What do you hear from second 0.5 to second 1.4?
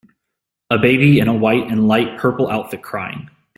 A baby in a